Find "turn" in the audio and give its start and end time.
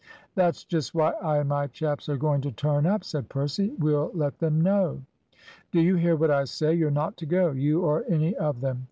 2.51-2.87